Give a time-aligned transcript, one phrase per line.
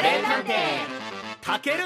[0.00, 0.52] カレー探偵。
[1.42, 1.76] たける。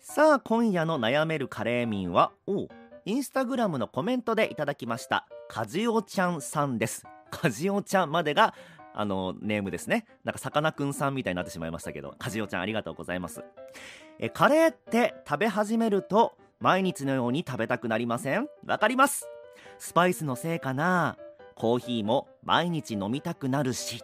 [0.00, 2.66] さあ今夜の悩めるカレー民はお
[3.04, 5.26] インスタグラムのコメントでいただきました。
[5.50, 7.04] かじおちゃんさんです。
[7.30, 8.54] かじおちゃんまでが
[8.94, 10.06] あのネームですね。
[10.24, 13.44] なんかさかなクンさんみたいになってしまいましたけどかじおちゃんありがとうございます。
[14.18, 18.48] えカレーって食べ始めると毎日のように食べたくなりません？
[18.64, 19.28] わかります。
[19.78, 21.18] スパイスのせいかな？
[21.54, 24.02] コーヒーも毎日飲みたくなるし。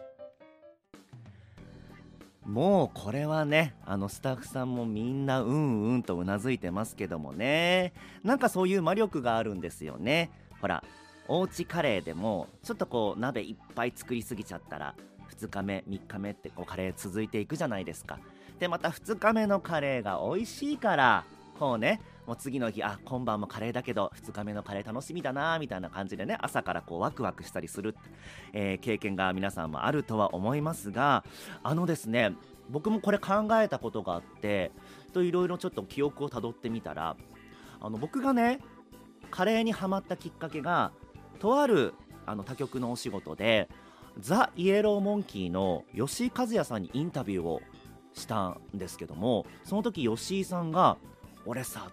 [2.45, 7.93] もうこれはねあのスタッフさんもみんなうんうんとうなずいてますけどもね。
[8.23, 10.31] なんかそういう魔力があるんですよね。
[10.59, 10.83] ほら
[11.27, 14.95] おうちカレーでもちょっとこう鍋いっぱい作りすぎちゃったら
[15.37, 18.19] 2日目3日目ってこうカレー続いていくじゃないですか。
[18.59, 21.25] でまた2日目のカレーが美味しいから
[21.59, 27.95] こうねもう次の日あ今晩もカレーだけど2日目のカレー楽しみだなみたいな感じでね朝からこうワクワクしたりする、
[28.53, 31.23] えー、経験が皆さんもあるとは思いますが
[31.63, 32.33] あのですね
[32.69, 34.71] 僕もこれ考えたことがあって
[35.13, 37.17] といろいろちょっと記憶をたどってみたら
[37.79, 38.59] あの僕がね
[39.31, 40.91] カレーにはまったきっかけが
[41.39, 41.93] とある
[42.25, 43.67] あの他局のお仕事で
[44.19, 47.61] ザ・イエローモンキーの吉井和也さんにインタビューを
[48.13, 50.97] したんですけどもその時吉井さんが
[51.45, 51.87] 「俺さ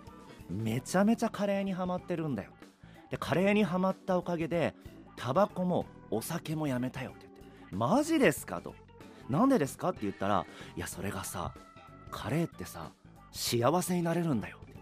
[0.48, 2.50] めちゃめちゃカレーにはまってるんだよ」
[3.10, 4.74] でカレーにはまったおかげで
[5.16, 8.74] タバコもお酒もやめたよって言って「マジですか?」と
[9.28, 10.46] 「なんでですか?」って言ったら
[10.76, 11.54] 「いやそれがさ
[12.10, 12.90] カレーってさ
[13.32, 14.74] 幸せになれるんだよって」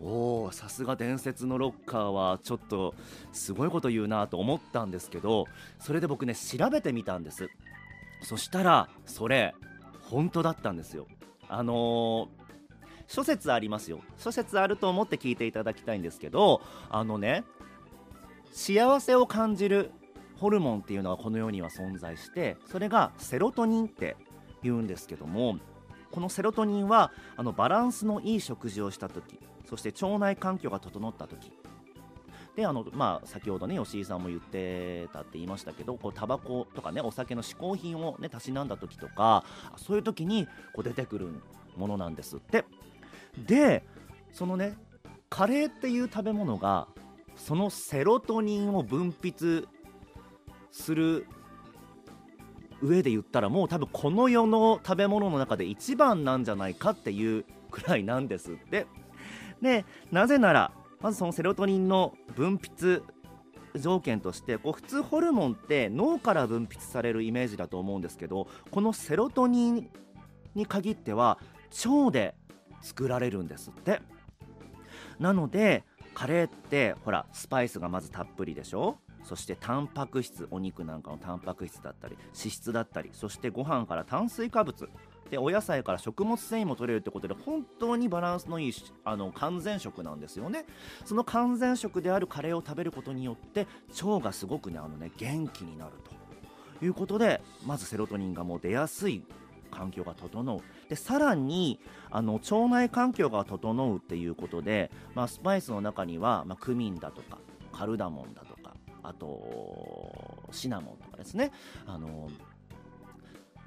[0.00, 2.94] おおさすが伝説のロッカーはちょっと
[3.32, 5.46] すごいこと言うなと思ったんですけど
[5.78, 7.48] それで僕ね調べてみたんです
[8.22, 9.54] そしたらそれ
[10.10, 11.06] 本当だったんですよ
[11.48, 12.41] あのー、
[13.12, 14.00] 諸説ありますよ。
[14.16, 17.44] 諸説あると思って聞いていただきたいんですけどあのね
[18.52, 19.90] 幸せを感じる
[20.38, 24.16] ホルモンっていうのはこの世には存在してそれがセロトニンって
[24.62, 25.58] 言うんですけども
[26.10, 31.52] このセロトニンはあのバランスのいい食事をした時そして腸内環境が整った時。
[32.56, 39.44] であのまあ、先ほどね吉井さんも言ってたって言いましたけどこうタバコとかねお酒の嗜好品をねたしなんだ時とか
[39.76, 41.28] そういう時にこう出てくる
[41.78, 42.64] ものなんですって。
[43.36, 43.84] で
[44.32, 44.76] そのね
[45.28, 46.88] カレーっていう食べ物が
[47.36, 49.66] そのセロトニンを分泌
[50.70, 51.26] する
[52.82, 58.52] 上で言ったらもう多分この世の食べ物の中で一番なんじゃないかっていうくらいなんです。
[58.52, 58.86] って
[59.62, 63.02] でなぜならまずそのセロトニンの分泌
[63.76, 69.90] 条件としてこう普通ホルモンって脳から分泌されるイメージだと思うんですけどこのセロトニン
[70.54, 71.38] に限っては
[71.86, 72.34] 腸で
[72.82, 74.02] 作られるんですって。
[75.18, 75.84] なので
[76.14, 78.98] カレーってほらスパイスがまずたっぷりでしょ？
[79.24, 84.88] そしてタンパク質お肉なんかのタンパク質だったり脂質だったりそしてご飯から炭水化物。
[85.30, 90.66] でお野菜から食物繊維も取れるってことで本当にバランスのいいあの完全食なんですよね。
[91.06, 93.66] その完全食であるカレーを食べることによって
[94.02, 95.92] 腸がすごくねあのね元気になる
[96.80, 99.24] ということでまずセロトニンがもう出やすい
[99.72, 100.60] 環境が整う。
[100.88, 107.38] でさらにあの腸内環境が整うっていうことで、まあ、スパイスの中には、まあ、クミンだとか
[107.72, 111.50] カルダモンだとかあとシナモンとかですね。
[111.86, 112.30] あの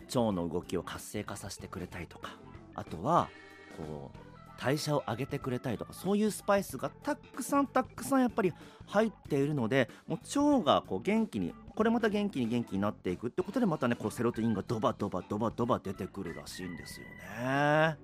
[0.07, 2.38] 腸の動きを活性化させてくれたりとか
[2.75, 3.27] あとは
[3.75, 4.17] こう
[4.57, 8.53] 代謝を上げてくれたりとかそういうスパイスがたくさんたくさんやっぱり
[8.88, 17.97] 入っているのでもう腸がこう元気にこれまた元気に元気になっていくってことでまたねこうセロトニンがドバドバドバドバ出てくるらしいんですよね。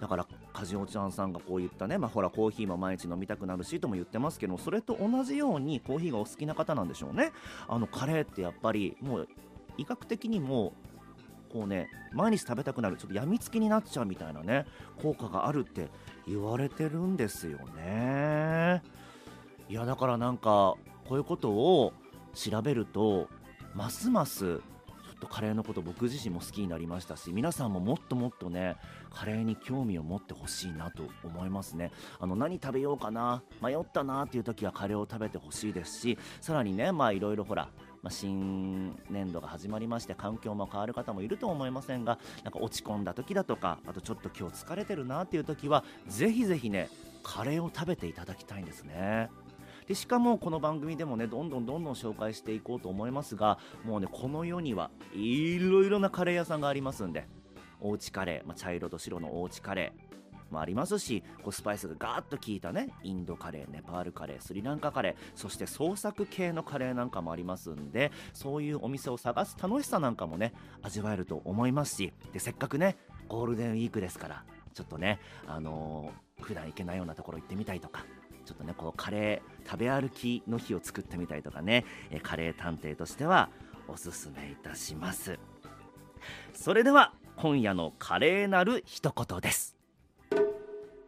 [0.00, 7.32] だからカジオちゃんさんがこう言ったねまあほらコーヒーも毎日飲みたくなるしとも言ってますけどそれと同じようにコーヒーがお好きな方なんでしょうね。
[7.68, 9.28] あのカレーってやっぱりもう
[9.78, 10.72] 医学的にも
[11.52, 14.66] こうね毎日食べたくなるちょっとやみつきになっちゃうみたいなね
[15.00, 15.88] 効果があるって
[16.26, 18.82] 言われてるんですよね。
[19.68, 20.74] いやだからなんか
[21.08, 21.92] こういうことを
[22.34, 23.28] 調べると
[23.74, 24.60] ますますちょ
[25.16, 28.76] っとカレーのこと僕自身も好きになりましたし皆さんももっともっとね
[29.10, 37.68] カレーに興味を持ってほしいなと思いますねあの何食べようかな迷ったなっていう時はカレーを食べてほしいですしさらにねまあいろいろほら
[38.02, 46.90] まあ、新年度が始まりまして環境も変わる方もいると思いませんがなんか落ち込んだ時だとかあとちょっと今日疲れてるなっていう時はぜひぜひね
[47.22, 49.30] カレーを食べていただきたいんですね。
[49.86, 57.26] でしかもこの番組でもねどんどんどんどん紹介していこうと思いますがもうねこの世にはいろいろなカレー屋さんがありますんで
[57.80, 60.14] おうちカレー、まあ、茶色と白のおうちカレー
[60.54, 72.96] もありますしこうスパイスがガーッと効いたねインドカレーネパールカレースリランカカレーそして創作系のカレーなんかもありますんでそういうお店を探す楽しさなんかもね味わえると思いますしでせっかくね
[73.28, 78.04] ゴールデンウィークですからちょっとねあのー、普段行けないようなところ行ってみたいとか
[78.44, 83.48] ちょっとねこうカレー食べ歩きの日を作ってみたいとかね、えカレー探偵としては
[83.88, 85.38] おすすめいたします。
[86.52, 89.76] それでは今夜のカレーなる一言です。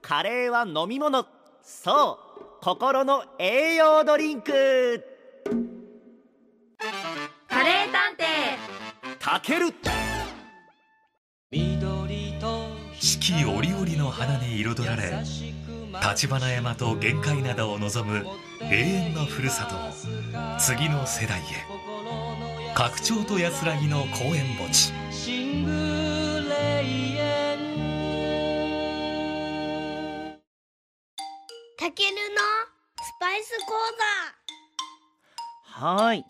[0.02, 1.26] カレーは飲み物。
[1.62, 5.04] そう心の栄養ドリンク。
[7.48, 9.18] カレー探偵。
[9.18, 9.72] たける
[12.98, 15.22] 四季折々の花に彩られ
[16.02, 18.26] 橘山と玄界灘を望む
[18.60, 21.43] 永遠のふるさとを次の世代へ。
[22.75, 24.93] 拡張と安らぎの公園墓地。
[31.78, 32.42] たけるの
[33.02, 33.75] スパイス講
[35.64, 36.25] はい。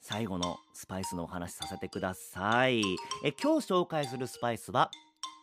[0.00, 2.82] 最後のスパイスのお話しさせてください。
[3.24, 4.90] え今日紹介するスパイスは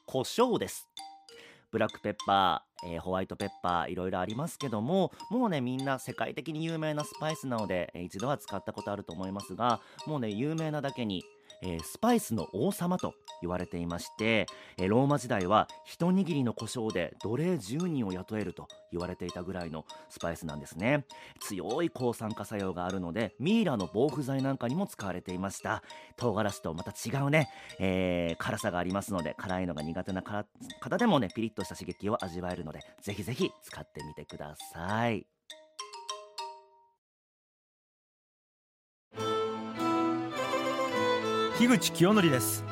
[0.06, 0.88] 胡椒です
[1.78, 11.24] ブラックペッパー、えー、ホワイトペッパーいろいろありますけどももうねみんな世界的に有名なスパイスなので、一度は使ったことあると思いますがもうね有名なだけに
[11.62, 21.06] えー、スパイスの王様と言われていまして、えー、ローマ時代は一握りの胡椒で奴隷10人を雇えると言われていたぐらいのスパイスなんですね。
[21.40, 25.84] 強い抗酸化作用があるのでミイラの防腐剤なんかにも使われていました。
[26.16, 27.50] 唐辛子とまた違うね、
[27.80, 35.37] えー、辛さがありますので辛いのが苦手な方でもねピリッとした刺激を味わえるのでぜひぜひ使ってみてください。
[41.58, 42.64] 樋口清則です。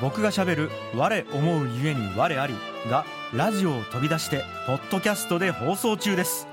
[0.00, 2.54] 僕がしゃべる「我思うゆえに我あり」
[2.88, 3.04] が
[3.34, 6.46] ラジオを飛び出してポッドキャストで放送中です。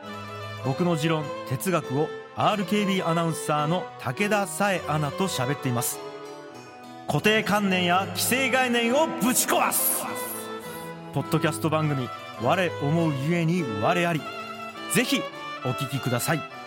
[0.66, 6.00] 僕の持論哲学を RKB アナウンサーの武田紗恵アナと喋っています。
[7.08, 10.04] 固定観念や既成概念をぶち壊す。
[11.14, 12.10] ポッドキャスト番組
[12.42, 14.22] 「我思うゆえに我あり」
[14.92, 15.22] ぜひ
[15.64, 16.65] お聞きください。